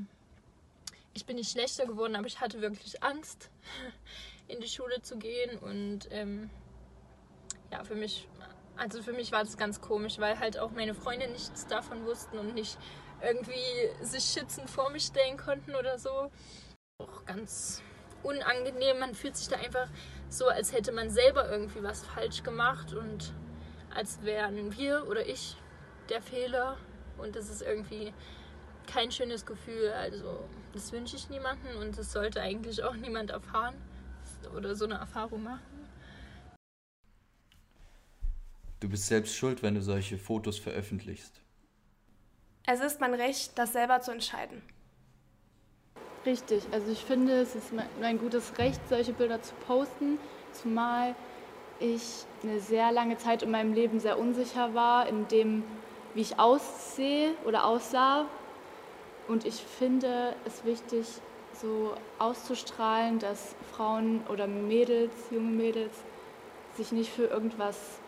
ich 1.12 1.26
bin 1.26 1.36
nicht 1.36 1.52
schlechter 1.52 1.86
geworden, 1.86 2.16
aber 2.16 2.26
ich 2.26 2.40
hatte 2.40 2.62
wirklich 2.62 3.02
Angst, 3.02 3.50
in 4.48 4.60
die 4.60 4.68
Schule 4.68 5.02
zu 5.02 5.18
gehen 5.18 5.58
und 5.58 6.08
ähm, 6.10 6.50
ja, 7.70 7.84
für 7.84 7.94
mich, 7.94 8.26
also 8.76 9.02
für 9.02 9.12
mich 9.12 9.30
war 9.30 9.44
das 9.44 9.58
ganz 9.58 9.80
komisch, 9.80 10.18
weil 10.18 10.38
halt 10.38 10.58
auch 10.58 10.70
meine 10.70 10.94
Freunde 10.94 11.28
nichts 11.28 11.66
davon 11.66 12.04
wussten 12.06 12.38
und 12.38 12.54
nicht 12.54 12.78
irgendwie 13.22 14.04
sich 14.04 14.24
schützend 14.24 14.68
vor 14.68 14.90
mich 14.90 15.04
stellen 15.04 15.36
konnten 15.36 15.74
oder 15.74 15.98
so. 15.98 16.30
Auch 16.98 17.24
ganz 17.26 17.82
unangenehm. 18.22 18.98
Man 18.98 19.14
fühlt 19.14 19.36
sich 19.36 19.48
da 19.48 19.56
einfach 19.56 19.88
so, 20.32 20.48
als 20.48 20.72
hätte 20.72 20.92
man 20.92 21.10
selber 21.10 21.50
irgendwie 21.50 21.82
was 21.82 22.06
falsch 22.06 22.42
gemacht 22.42 22.94
und 22.94 23.34
als 23.94 24.22
wären 24.22 24.76
wir 24.76 25.06
oder 25.08 25.26
ich 25.26 25.56
der 26.08 26.22
Fehler. 26.22 26.78
Und 27.18 27.36
das 27.36 27.50
ist 27.50 27.62
irgendwie 27.62 28.12
kein 28.86 29.12
schönes 29.12 29.44
Gefühl. 29.44 29.92
Also 29.92 30.48
das 30.72 30.90
wünsche 30.92 31.16
ich 31.16 31.28
niemandem 31.28 31.76
und 31.76 31.98
das 31.98 32.12
sollte 32.12 32.40
eigentlich 32.40 32.82
auch 32.82 32.94
niemand 32.94 33.30
erfahren 33.30 33.74
oder 34.56 34.74
so 34.74 34.86
eine 34.86 34.94
Erfahrung 34.94 35.42
machen. 35.42 35.60
Du 38.80 38.88
bist 38.88 39.06
selbst 39.06 39.36
schuld, 39.36 39.62
wenn 39.62 39.74
du 39.74 39.82
solche 39.82 40.18
Fotos 40.18 40.58
veröffentlichst. 40.58 41.40
Es 42.66 42.80
ist 42.80 43.00
mein 43.00 43.14
Recht, 43.14 43.56
das 43.58 43.72
selber 43.72 44.00
zu 44.00 44.10
entscheiden. 44.10 44.62
Richtig, 46.24 46.62
also 46.70 46.92
ich 46.92 47.04
finde, 47.04 47.40
es 47.40 47.56
ist 47.56 47.72
mein 48.00 48.18
gutes 48.18 48.56
Recht, 48.58 48.80
solche 48.88 49.12
Bilder 49.12 49.42
zu 49.42 49.54
posten, 49.66 50.18
zumal 50.52 51.16
ich 51.80 52.24
eine 52.44 52.60
sehr 52.60 52.92
lange 52.92 53.18
Zeit 53.18 53.42
in 53.42 53.50
meinem 53.50 53.72
Leben 53.72 53.98
sehr 53.98 54.20
unsicher 54.20 54.72
war, 54.72 55.08
in 55.08 55.26
dem, 55.26 55.64
wie 56.14 56.20
ich 56.20 56.38
aussehe 56.38 57.32
oder 57.44 57.66
aussah. 57.66 58.26
Und 59.26 59.44
ich 59.44 59.54
finde 59.54 60.34
es 60.44 60.64
wichtig, 60.64 61.06
so 61.60 61.94
auszustrahlen, 62.20 63.18
dass 63.18 63.56
Frauen 63.74 64.20
oder 64.28 64.46
Mädels, 64.46 65.12
junge 65.32 65.50
Mädels, 65.50 65.92
sich 66.76 66.92
nicht 66.92 67.10
für 67.10 67.24
irgendwas 67.24 67.98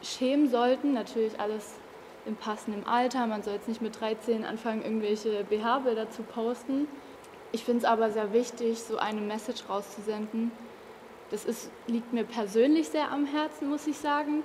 schämen 0.00 0.48
sollten. 0.48 0.94
Natürlich 0.94 1.38
alles 1.40 1.74
im 2.24 2.36
passenden 2.36 2.86
Alter. 2.86 3.26
Man 3.26 3.42
soll 3.42 3.54
jetzt 3.54 3.68
nicht 3.68 3.82
mit 3.82 4.00
13 4.00 4.44
anfangen, 4.44 4.82
irgendwelche 4.82 5.44
BH-Bilder 5.44 6.10
zu 6.10 6.22
posten. 6.22 6.86
Ich 7.52 7.64
finde 7.64 7.78
es 7.78 7.84
aber 7.84 8.10
sehr 8.10 8.32
wichtig, 8.32 8.78
so 8.80 8.98
eine 8.98 9.20
Message 9.20 9.62
rauszusenden. 9.68 10.50
Das 11.30 11.44
ist, 11.44 11.70
liegt 11.86 12.12
mir 12.12 12.24
persönlich 12.24 12.88
sehr 12.88 13.10
am 13.10 13.26
Herzen, 13.26 13.68
muss 13.68 13.86
ich 13.86 13.96
sagen. 13.98 14.42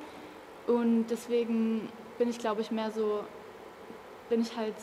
Und 0.68 1.08
deswegen 1.08 1.90
bin 2.18 2.30
ich, 2.30 2.40
glaube 2.40 2.62
ich, 2.62 2.72
mehr 2.72 2.92
so, 2.92 3.24
bin 4.30 4.42
ich 4.42 4.56
halt 4.56 4.76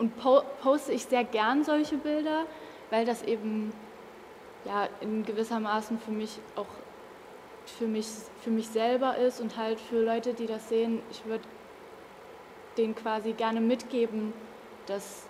und 0.00 0.16
po 0.18 0.40
poste 0.62 0.92
ich 0.92 1.04
sehr 1.04 1.24
gern 1.24 1.62
solche 1.62 1.98
Bilder, 1.98 2.46
weil 2.88 3.04
das 3.04 3.22
eben 3.22 3.70
ja 4.64 4.88
in 5.02 5.26
gewissermaßen 5.26 5.98
für 5.98 6.10
mich 6.10 6.38
auch 6.56 6.66
für 7.66 7.86
mich, 7.86 8.06
für 8.42 8.50
mich 8.50 8.68
selber 8.68 9.18
ist 9.18 9.42
und 9.42 9.58
halt 9.58 9.78
für 9.78 10.02
Leute, 10.02 10.32
die 10.32 10.46
das 10.46 10.70
sehen. 10.70 11.02
Ich 11.10 11.26
würde 11.26 11.44
denen 12.78 12.94
quasi 12.94 13.32
gerne 13.32 13.60
mitgeben, 13.60 14.32
dass 14.86 15.26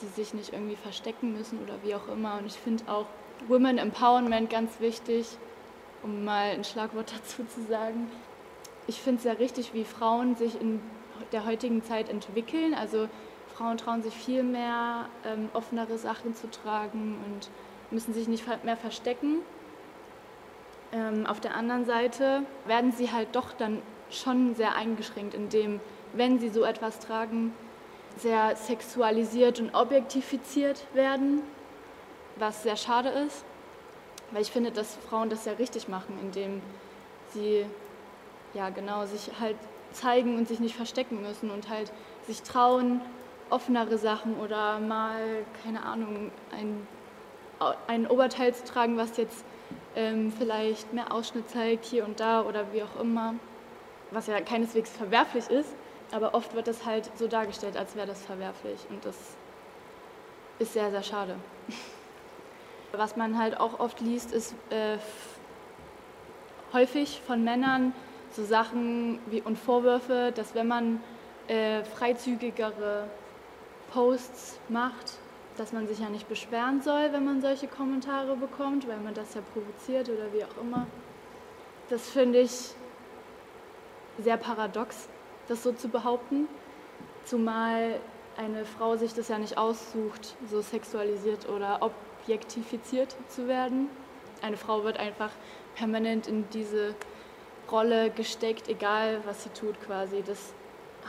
sie 0.00 0.08
sich 0.08 0.34
nicht 0.34 0.52
irgendwie 0.52 0.76
verstecken 0.76 1.32
müssen 1.32 1.58
oder 1.62 1.74
wie 1.82 1.94
auch 1.94 2.08
immer. 2.08 2.38
Und 2.38 2.46
ich 2.46 2.54
finde 2.54 2.84
auch 2.90 3.06
Women 3.48 3.78
Empowerment 3.78 4.50
ganz 4.50 4.80
wichtig, 4.80 5.26
um 6.02 6.24
mal 6.24 6.50
ein 6.50 6.64
Schlagwort 6.64 7.12
dazu 7.16 7.44
zu 7.44 7.62
sagen. 7.68 8.10
Ich 8.86 9.00
finde 9.00 9.18
es 9.18 9.22
sehr 9.22 9.38
richtig, 9.38 9.74
wie 9.74 9.84
Frauen 9.84 10.36
sich 10.36 10.60
in 10.60 10.80
der 11.32 11.44
heutigen 11.44 11.84
Zeit 11.84 12.08
entwickeln. 12.08 12.74
Also 12.74 13.08
Frauen 13.54 13.76
trauen 13.76 14.02
sich 14.02 14.14
viel 14.14 14.42
mehr 14.42 15.06
ähm, 15.24 15.50
offenere 15.52 15.98
Sachen 15.98 16.34
zu 16.34 16.50
tragen 16.50 17.18
und 17.26 17.50
müssen 17.90 18.14
sich 18.14 18.26
nicht 18.26 18.44
mehr 18.64 18.76
verstecken. 18.76 19.38
Ähm, 20.92 21.26
auf 21.26 21.40
der 21.40 21.54
anderen 21.54 21.84
Seite 21.84 22.42
werden 22.66 22.92
sie 22.92 23.12
halt 23.12 23.28
doch 23.32 23.52
dann 23.52 23.82
schon 24.10 24.54
sehr 24.54 24.74
eingeschränkt, 24.74 25.34
indem, 25.34 25.80
wenn 26.14 26.38
sie 26.40 26.48
so 26.48 26.64
etwas 26.64 26.98
tragen, 26.98 27.52
sehr 28.20 28.56
sexualisiert 28.56 29.60
und 29.60 29.74
objektifiziert 29.74 30.84
werden, 30.94 31.42
was 32.36 32.62
sehr 32.62 32.76
schade 32.76 33.08
ist, 33.08 33.44
weil 34.30 34.42
ich 34.42 34.50
finde, 34.50 34.70
dass 34.70 34.96
Frauen 35.08 35.30
das 35.30 35.44
sehr 35.44 35.58
richtig 35.58 35.88
machen, 35.88 36.18
indem 36.22 36.60
sie 37.32 37.64
ja 38.54 38.70
genau 38.70 39.06
sich 39.06 39.30
halt 39.40 39.56
zeigen 39.92 40.36
und 40.36 40.48
sich 40.48 40.60
nicht 40.60 40.76
verstecken 40.76 41.22
müssen 41.22 41.50
und 41.50 41.68
halt 41.68 41.92
sich 42.26 42.42
trauen, 42.42 43.00
offenere 43.50 43.98
Sachen 43.98 44.38
oder 44.38 44.78
mal, 44.78 45.44
keine 45.64 45.84
Ahnung, 45.84 46.30
ein, 46.52 46.86
ein 47.88 48.06
Oberteil 48.06 48.54
zu 48.54 48.64
tragen, 48.64 48.96
was 48.96 49.16
jetzt 49.16 49.44
ähm, 49.96 50.32
vielleicht 50.36 50.92
mehr 50.92 51.12
Ausschnitt 51.12 51.50
zeigt 51.50 51.84
hier 51.84 52.04
und 52.04 52.20
da 52.20 52.42
oder 52.42 52.72
wie 52.72 52.82
auch 52.82 53.00
immer, 53.00 53.34
was 54.10 54.28
ja 54.28 54.40
keineswegs 54.40 54.90
verwerflich 54.90 55.48
ist, 55.48 55.74
aber 56.12 56.34
oft 56.34 56.54
wird 56.54 56.66
das 56.66 56.84
halt 56.84 57.10
so 57.16 57.26
dargestellt, 57.26 57.76
als 57.76 57.94
wäre 57.96 58.06
das 58.06 58.22
verwerflich 58.22 58.80
und 58.90 59.04
das 59.04 59.16
ist 60.58 60.72
sehr, 60.72 60.90
sehr 60.90 61.02
schade. 61.02 61.36
Was 62.92 63.16
man 63.16 63.38
halt 63.38 63.58
auch 63.58 63.78
oft 63.78 64.00
liest, 64.00 64.32
ist 64.32 64.54
äh, 64.70 64.98
häufig 66.72 67.20
von 67.26 67.44
Männern 67.44 67.94
so 68.32 68.44
Sachen 68.44 69.18
wie, 69.26 69.40
und 69.40 69.58
Vorwürfe, 69.58 70.32
dass 70.34 70.54
wenn 70.54 70.68
man 70.68 71.00
äh, 71.48 71.82
freizügigere 71.84 73.08
Posts 73.92 74.60
macht, 74.68 75.18
dass 75.56 75.72
man 75.72 75.86
sich 75.88 75.98
ja 75.98 76.08
nicht 76.08 76.28
beschweren 76.28 76.80
soll, 76.80 77.12
wenn 77.12 77.24
man 77.24 77.40
solche 77.40 77.66
Kommentare 77.66 78.36
bekommt, 78.36 78.88
weil 78.88 78.98
man 78.98 79.14
das 79.14 79.34
ja 79.34 79.40
provoziert 79.52 80.08
oder 80.08 80.32
wie 80.32 80.44
auch 80.44 80.62
immer. 80.62 80.86
Das 81.88 82.08
finde 82.08 82.40
ich 82.40 82.74
sehr 84.18 84.36
paradox, 84.36 85.08
das 85.50 85.64
so 85.64 85.72
zu 85.72 85.88
behaupten, 85.88 86.48
zumal 87.24 87.98
eine 88.36 88.64
Frau 88.64 88.96
sich 88.96 89.12
das 89.12 89.28
ja 89.28 89.36
nicht 89.36 89.58
aussucht, 89.58 90.36
so 90.48 90.60
sexualisiert 90.60 91.48
oder 91.48 91.80
objektifiziert 91.82 93.16
zu 93.28 93.48
werden. 93.48 93.88
Eine 94.42 94.56
Frau 94.56 94.84
wird 94.84 94.96
einfach 94.98 95.30
permanent 95.74 96.28
in 96.28 96.48
diese 96.50 96.94
Rolle 97.70 98.10
gesteckt, 98.10 98.68
egal 98.68 99.22
was 99.24 99.42
sie 99.42 99.50
tut 99.50 99.74
quasi. 99.82 100.22
Das 100.24 100.54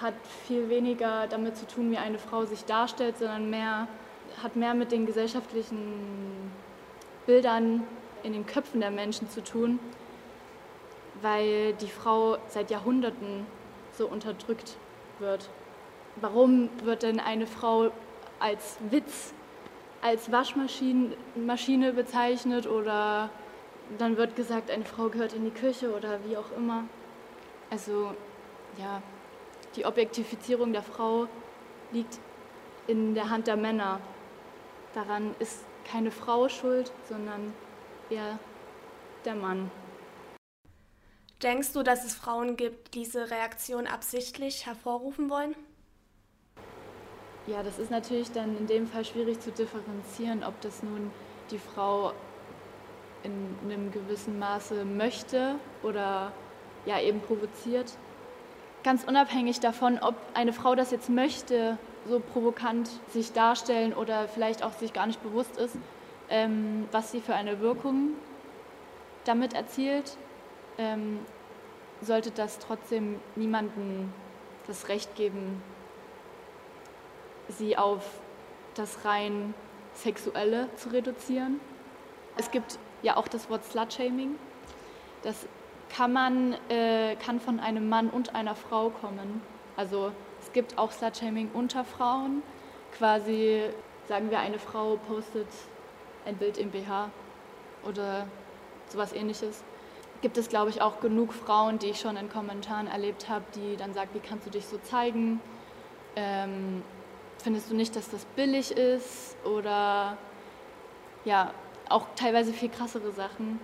hat 0.02 0.16
viel 0.48 0.70
weniger 0.70 1.28
damit 1.28 1.56
zu 1.56 1.68
tun, 1.68 1.92
wie 1.92 1.98
eine 1.98 2.18
Frau 2.18 2.44
sich 2.46 2.66
darstellt, 2.66 3.20
sondern 3.20 3.50
mehr, 3.52 3.88
hat 4.42 4.56
mehr 4.56 4.74
mit 4.74 4.92
den 4.92 5.06
gesellschaftlichen 5.06 6.52
Bildern 7.28 7.84
in 8.24 8.34
den 8.34 8.48
Köpfen 8.48 8.82
der 8.82 8.92
Menschen 8.92 9.30
zu 9.30 9.44
tun, 9.44 9.80
weil 11.22 11.74
die 11.74 11.88
Frau 11.88 12.40
seit 12.48 12.72
Jahrhunderten 12.72 13.46
so 13.94 14.08
unterdrückt 14.08 14.78
wird. 15.20 15.50
Warum 16.18 16.70
wird 16.84 17.04
denn 17.04 17.20
eine 17.20 17.48
Frau 17.48 17.92
als 18.40 18.78
Witz, 18.90 19.34
als 20.02 20.32
Waschmaschine 20.32 21.94
bezeichnet 21.94 22.68
oder 22.68 23.30
dann 23.98 24.18
wird 24.18 24.36
gesagt, 24.36 24.72
eine 24.72 24.86
Frau 24.86 25.10
gehört 25.10 25.34
in 25.34 25.46
die 25.46 25.52
Küche 25.52 25.96
oder 25.96 26.20
wie 26.26 26.38
auch 26.38 26.52
immer. 26.58 26.86
Also 27.70 28.14
ja, 28.78 29.02
die 29.76 29.86
Objektifizierung 29.86 30.74
der 30.74 30.84
Frau 30.84 31.28
liegt 31.92 32.20
in 32.88 33.14
der 33.14 33.30
Hand 33.30 33.48
der 33.48 33.58
Männer. 33.58 34.00
Daran 34.94 35.36
ist 35.40 35.64
keine 35.90 36.12
Frau 36.12 36.50
schuld, 36.50 36.92
sondern 37.08 37.54
eher 38.10 38.40
der 39.26 39.36
Mann. 39.36 39.72
Denkst 41.44 41.74
du, 41.74 41.84
dass 41.84 42.06
es 42.06 42.14
Frauen 42.14 42.56
gibt, 42.56 42.94
die 42.94 43.00
diese 43.00 43.32
Reaktion 43.32 43.88
absichtlich 43.88 44.66
hervorrufen 44.66 45.30
wollen? 45.30 45.56
Ja, 47.48 47.64
das 47.64 47.80
ist 47.80 47.90
natürlich 47.90 48.32
dann 48.32 48.58
in 48.58 48.68
dem 48.68 48.88
Fall 48.88 49.04
schwierig 49.04 49.40
zu 49.40 49.52
differenzieren, 49.52 50.44
ob 50.44 50.60
das 50.62 50.84
nun 50.84 51.12
die 51.50 51.58
Frau 51.58 52.14
in 53.24 53.56
einem 53.64 53.92
gewissen 53.92 54.38
Maße 54.38 54.86
möchte 54.86 55.56
oder 55.84 56.32
ja 56.86 57.00
eben 57.00 57.20
provoziert 57.22 57.92
ganz 58.84 59.04
unabhängig 59.04 59.60
davon, 59.60 60.00
ob 60.00 60.16
eine 60.34 60.54
Frau 60.54 60.76
das 60.76 60.92
jetzt 60.92 61.10
möchte, 61.10 61.78
so 62.08 62.20
provokant 62.20 62.90
sich 63.10 63.32
darstellen 63.32 63.94
oder 63.94 64.28
vielleicht 64.28 64.64
auch 64.64 64.74
sich 64.74 64.94
gar 64.94 65.08
nicht 65.08 65.22
bewusst 65.22 65.58
ist, 65.58 65.76
ähm, 66.30 66.88
was 66.92 67.12
sie 67.12 67.22
für 67.22 67.36
eine 67.36 67.60
Wirkung 67.60 68.12
damit 69.26 69.54
erzielt, 69.54 70.18
ähm, 70.78 71.20
sollte 72.02 72.32
das 72.32 72.60
trotzdem 72.60 73.20
niemandem 73.36 74.14
das 74.68 74.88
Recht 74.90 75.16
geben, 75.16 75.62
sie 77.48 77.78
auf 77.78 78.04
das 78.76 79.06
rein 79.06 79.54
Sexuelle 79.94 80.70
zu 80.76 80.90
reduzieren. 80.90 81.60
Es 82.38 82.52
gibt 82.52 82.80
ja 83.02 83.18
auch 83.18 83.28
das 83.28 83.50
Wort 83.50 83.66
Slutshaming. 83.66 84.36
Das 85.24 85.46
kann 85.96 86.14
man 86.14 86.56
äh, 86.70 87.16
kann 87.18 87.40
von 87.40 87.60
einem 87.60 87.90
Mann 87.90 88.10
und 88.10 88.34
einer 88.34 88.56
Frau 88.56 88.90
kommen. 88.90 89.42
Also 89.76 90.12
es 90.42 90.52
gibt 90.54 90.78
auch 90.78 90.92
Slutshaming 90.92 91.52
unter 91.54 91.84
Frauen. 91.84 92.42
Quasi 92.98 93.64
sagen 94.08 94.30
wir, 94.30 94.40
eine 94.40 94.60
Frau 94.60 94.98
postet 95.08 95.48
ein 96.26 96.36
Bild 96.38 96.58
im 96.58 96.72
BH 96.72 97.10
oder 97.88 98.28
sowas 98.88 99.14
ähnliches. 99.14 99.64
Gibt 100.22 100.38
es, 100.38 100.50
glaube 100.50 100.70
ich, 100.70 100.82
auch 100.82 101.00
genug 101.00 101.34
Frauen, 101.34 101.80
die 101.80 101.88
ich 101.88 102.00
schon 102.00 102.16
in 102.16 102.30
Kommentaren 102.30 102.88
erlebt 102.88 103.28
habe, 103.28 103.46
die 103.56 103.76
dann 103.76 103.94
sagen, 103.94 104.12
wie 104.14 104.20
kannst 104.20 104.46
du 104.46 104.52
dich 104.52 104.66
so 104.66 104.78
zeigen? 104.78 105.42
Ähm, 106.16 106.84
findest 107.40 107.72
du 107.72 107.76
nicht, 107.76 107.96
dass 107.96 108.10
das 108.10 108.26
billig 108.36 108.72
ist? 108.72 109.36
Oder 109.46 110.18
ja, 111.26 111.54
auch 111.90 112.06
teilweise 112.16 112.54
viel 112.54 112.70
krassere 112.70 113.12
Sachen, 113.12 113.60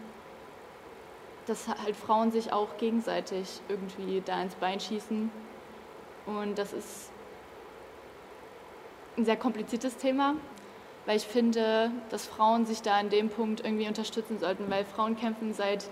dass 1.45 1.67
halt 1.67 1.95
Frauen 1.95 2.31
sich 2.31 2.51
auch 2.51 2.77
gegenseitig 2.77 3.61
irgendwie 3.69 4.21
da 4.25 4.41
ins 4.41 4.55
Bein 4.55 4.79
schießen. 4.79 5.31
Und 6.25 6.57
das 6.57 6.73
ist 6.73 7.11
ein 9.17 9.25
sehr 9.25 9.37
kompliziertes 9.37 9.97
Thema, 9.97 10.35
weil 11.05 11.17
ich 11.17 11.25
finde, 11.25 11.91
dass 12.09 12.27
Frauen 12.27 12.65
sich 12.65 12.81
da 12.81 12.99
in 12.99 13.09
dem 13.09 13.29
Punkt 13.29 13.61
irgendwie 13.63 13.87
unterstützen 13.87 14.39
sollten, 14.39 14.69
weil 14.69 14.85
Frauen 14.85 15.15
kämpfen 15.15 15.53
seit, 15.53 15.89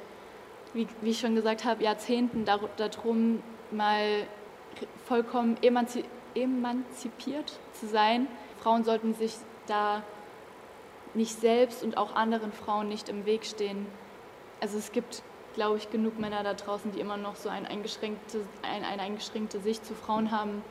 wie, 0.75 0.87
wie 1.01 1.09
ich 1.11 1.19
schon 1.19 1.33
gesagt 1.33 1.65
habe, 1.65 1.83
Jahrzehnten 1.83 2.45
darum, 2.45 3.41
mal 3.71 4.27
vollkommen 5.05 5.57
emanzipiert 6.35 7.59
zu 7.73 7.87
sein. 7.87 8.27
Frauen 8.61 8.83
sollten 8.83 9.15
sich 9.15 9.35
da 9.67 10.03
nicht 11.13 11.39
selbst 11.39 11.81
und 11.81 11.97
auch 11.97 12.15
anderen 12.15 12.51
Frauen 12.51 12.89
nicht 12.89 13.09
im 13.09 13.25
Weg 13.25 13.45
stehen. 13.45 13.87
Also 14.59 14.77
es 14.77 14.91
gibt, 14.91 15.23
glaube 15.53 15.77
ich, 15.77 15.89
genug 15.89 16.19
Männer 16.19 16.43
da 16.43 16.53
draußen, 16.53 16.91
die 16.91 16.99
immer 16.99 17.15
noch 17.15 17.37
so 17.37 17.47
ein 17.47 17.65
eingeschränkte, 17.65 18.41
ein, 18.61 18.83
eine 18.83 19.01
eingeschränkte 19.01 19.61
Sicht 19.61 19.85
zu 19.85 19.93
Frauen 19.95 20.31
haben 20.31 20.61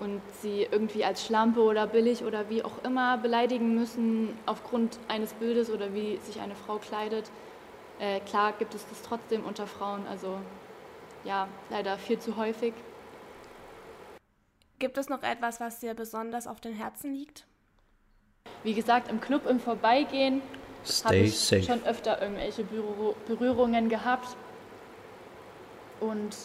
und 0.00 0.20
sie 0.42 0.68
irgendwie 0.70 1.04
als 1.04 1.24
Schlampe 1.24 1.62
oder 1.62 1.86
billig 1.86 2.24
oder 2.24 2.50
wie 2.50 2.62
auch 2.62 2.84
immer 2.84 3.16
beleidigen 3.16 3.74
müssen 3.74 4.36
aufgrund 4.44 4.98
eines 5.08 5.32
Bildes 5.32 5.70
oder 5.70 5.94
wie 5.94 6.18
sich 6.18 6.40
eine 6.40 6.54
Frau 6.54 6.76
kleidet. 6.76 7.30
Äh, 7.98 8.20
klar 8.20 8.52
gibt 8.52 8.74
es 8.74 8.86
das 8.88 9.02
trotzdem 9.02 9.44
unter 9.44 9.66
Frauen, 9.66 10.06
also 10.06 10.40
ja, 11.24 11.48
leider 11.70 11.98
viel 11.98 12.18
zu 12.18 12.36
häufig. 12.36 12.74
Gibt 14.78 14.96
es 14.96 15.08
noch 15.08 15.22
etwas, 15.22 15.58
was 15.60 15.80
dir 15.80 15.94
besonders 15.94 16.46
auf 16.46 16.60
den 16.60 16.74
Herzen 16.74 17.12
liegt? 17.12 17.44
Wie 18.62 18.74
gesagt, 18.74 19.10
im 19.10 19.20
Club 19.20 19.46
im 19.46 19.58
Vorbeigehen 19.58 20.40
habe 21.04 21.16
ich 21.16 21.38
safe. 21.38 21.62
schon 21.62 21.84
öfter 21.84 22.22
irgendwelche 22.22 22.64
Berührungen 23.26 23.88
gehabt. 23.88 24.36
Und 26.00 26.36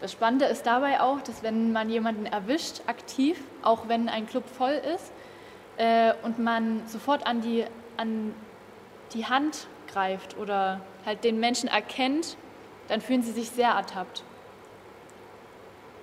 das 0.00 0.12
Spannende 0.12 0.44
ist 0.44 0.66
dabei 0.66 1.00
auch, 1.00 1.22
dass 1.22 1.42
wenn 1.42 1.72
man 1.72 1.88
jemanden 1.88 2.26
erwischt, 2.26 2.82
aktiv, 2.86 3.42
auch 3.62 3.88
wenn 3.88 4.08
ein 4.08 4.26
Club 4.26 4.44
voll 4.46 4.80
ist, 4.94 5.10
äh, 5.78 6.12
und 6.22 6.38
man 6.38 6.86
sofort 6.86 7.26
an 7.26 7.40
die, 7.40 7.64
an 7.96 8.34
die 9.14 9.26
Hand 9.26 9.66
greift 9.88 10.36
oder 10.38 10.80
halt 11.04 11.24
den 11.24 11.40
Menschen 11.40 11.68
erkennt, 11.68 12.36
dann 12.88 13.00
fühlen 13.00 13.22
sie 13.22 13.32
sich 13.32 13.50
sehr 13.50 13.70
ertappt. 13.70 14.22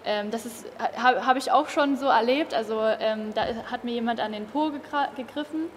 Ähm, 0.05 0.29
das 0.29 0.65
habe 0.97 1.25
hab 1.25 1.37
ich 1.37 1.51
auch 1.51 1.69
schon 1.69 1.97
so 1.97 2.05
erlebt. 2.05 2.53
Also 2.53 2.79
ähm, 2.81 3.33
da 3.33 3.45
hat 3.71 3.83
mir 3.83 3.93
jemand 3.93 4.19
an 4.19 4.31
den 4.31 4.45
Po 4.45 4.71
gegriffen. 4.71 5.69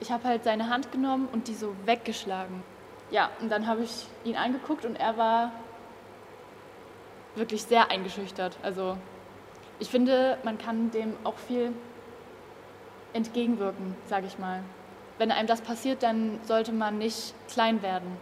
Ich 0.00 0.10
habe 0.12 0.24
halt 0.24 0.44
seine 0.44 0.68
Hand 0.68 0.92
genommen 0.92 1.28
und 1.32 1.48
die 1.48 1.54
so 1.54 1.74
weggeschlagen. 1.84 2.62
Ja, 3.10 3.30
und 3.40 3.50
dann 3.50 3.66
habe 3.66 3.82
ich 3.82 4.06
ihn 4.24 4.36
angeguckt 4.36 4.84
und 4.84 4.96
er 4.96 5.16
war 5.16 5.52
wirklich 7.34 7.62
sehr 7.62 7.90
eingeschüchtert. 7.90 8.56
Also 8.62 8.96
ich 9.78 9.88
finde, 9.88 10.38
man 10.42 10.58
kann 10.58 10.90
dem 10.90 11.14
auch 11.24 11.36
viel 11.36 11.72
entgegenwirken, 13.12 13.96
sage 14.08 14.26
ich 14.26 14.38
mal. 14.38 14.62
Wenn 15.18 15.30
einem 15.30 15.46
das 15.46 15.60
passiert, 15.60 16.02
dann 16.02 16.40
sollte 16.44 16.72
man 16.72 16.98
nicht 16.98 17.34
klein 17.48 17.82
werden. 17.82 18.16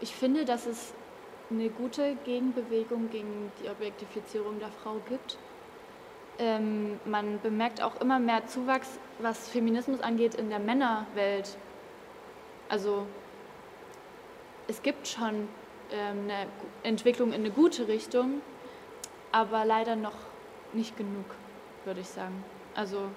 Ich 0.00 0.14
finde, 0.14 0.44
dass 0.44 0.66
es 0.66 0.92
eine 1.50 1.70
gute 1.70 2.16
Gegenbewegung 2.24 3.08
gegen 3.10 3.50
die 3.62 3.68
Objektifizierung 3.68 4.58
der 4.58 4.68
Frau 4.68 4.96
gibt. 5.08 5.38
Ähm, 6.38 7.00
man 7.06 7.40
bemerkt 7.40 7.80
auch 7.80 7.98
immer 8.00 8.18
mehr 8.18 8.46
Zuwachs, 8.46 8.98
was 9.20 9.48
Feminismus 9.48 10.00
angeht, 10.00 10.34
in 10.34 10.50
der 10.50 10.58
Männerwelt. 10.58 11.56
Also 12.68 13.06
es 14.68 14.82
gibt 14.82 15.08
schon 15.08 15.48
ähm, 15.92 16.24
eine 16.24 16.46
Entwicklung 16.82 17.28
in 17.28 17.40
eine 17.40 17.50
gute 17.50 17.88
Richtung, 17.88 18.42
aber 19.32 19.64
leider 19.64 19.96
noch 19.96 20.16
nicht 20.72 20.96
genug, 20.96 21.24
würde 21.84 22.00
ich 22.00 22.08
sagen. 22.08 22.44
Also 22.74 23.08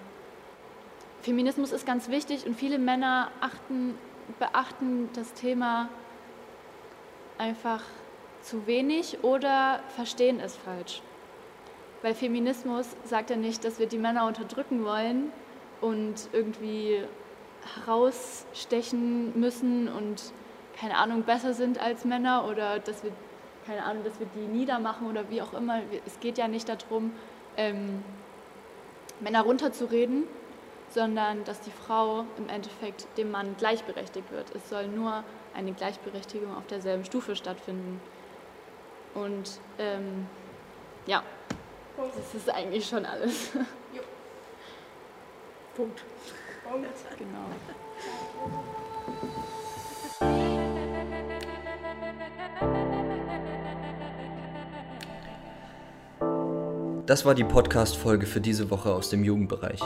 Feminismus 1.22 1.72
ist 1.72 1.86
ganz 1.86 2.10
wichtig 2.10 2.46
und 2.46 2.56
viele 2.56 2.80
Männer 2.80 3.30
achten, 3.42 3.96
beachten 4.40 5.10
das 5.14 5.34
Thema 5.34 5.90
einfach 7.38 7.84
zu 8.42 8.68
wenig 8.68 9.24
oder 9.24 9.82
verstehen 9.96 10.40
es 10.40 10.56
falsch. 10.56 11.02
Weil 12.02 12.16
Feminismus 12.16 12.88
sagt 13.04 13.30
ja 13.30 13.36
nicht, 13.36 13.66
dass 13.66 13.80
wir 13.80 13.88
die 13.88 13.98
Männer 13.98 14.26
unterdrücken 14.26 14.86
wollen 14.86 15.32
und 15.82 16.30
irgendwie 16.32 17.02
herausstechen 17.76 19.38
müssen 19.38 19.90
und 19.90 20.32
keine 20.80 20.96
Ahnung 20.96 21.24
besser 21.24 21.54
sind 21.54 21.82
als 21.82 22.06
Männer 22.06 22.48
oder 22.48 22.80
dass 22.80 23.04
wir 23.04 23.12
keine 23.68 23.84
Ahnung, 23.84 24.04
dass 24.04 24.20
wir 24.20 24.28
die 24.36 24.48
niedermachen 24.48 25.08
oder 25.08 25.30
wie 25.30 25.42
auch 25.42 25.54
immer. 25.54 25.82
Es 26.06 26.20
geht 26.20 26.38
ja 26.38 26.48
nicht 26.48 26.70
darum, 26.70 27.12
ähm, 27.58 28.04
Männer 29.20 29.42
runterzureden, 29.42 30.24
sondern 30.90 31.44
dass 31.44 31.62
die 31.62 31.72
Frau 31.72 32.26
im 32.38 32.50
Endeffekt 32.50 33.08
dem 33.18 33.32
Mann 33.32 33.56
gleichberechtigt 33.58 34.32
wird. 34.32 34.54
Es 34.56 34.70
soll 34.70 34.88
nur 34.88 35.24
eine 35.54 35.74
Gleichberechtigung 35.74 36.56
auf 36.56 36.66
derselben 36.68 37.06
Stufe 37.06 37.36
stattfinden. 37.36 38.02
Und 39.14 39.60
ähm, 39.78 40.28
ja, 41.06 41.24
das 41.98 42.36
ist 42.36 42.50
eigentlich 42.50 42.88
schon 42.88 43.06
alles. 43.06 43.52
Jo. 43.94 44.02
Punkt. 45.76 46.04
Punkt. 46.70 46.88
Genau. 47.18 47.46
Das 57.06 57.26
war 57.26 57.34
die 57.34 57.44
Podcast-Folge 57.44 58.28
für 58.28 58.40
diese 58.40 58.70
Woche 58.70 58.94
aus 58.94 59.10
dem 59.10 59.24
Jugendbereich. 59.24 59.82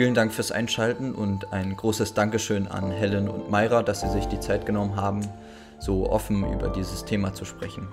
Vielen 0.00 0.14
Dank 0.14 0.32
fürs 0.32 0.50
Einschalten 0.50 1.14
und 1.14 1.52
ein 1.52 1.76
großes 1.76 2.14
Dankeschön 2.14 2.68
an 2.68 2.90
Helen 2.90 3.28
und 3.28 3.50
Mayra, 3.50 3.82
dass 3.82 4.00
sie 4.00 4.08
sich 4.08 4.24
die 4.24 4.40
Zeit 4.40 4.64
genommen 4.64 4.96
haben, 4.96 5.20
so 5.78 6.08
offen 6.08 6.42
über 6.54 6.70
dieses 6.70 7.04
Thema 7.04 7.34
zu 7.34 7.44
sprechen. 7.44 7.86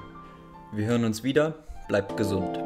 Wir 0.72 0.86
hören 0.86 1.04
uns 1.04 1.26
wieder. 1.26 1.56
Bleibt 1.90 2.16
gesund. 2.16 2.64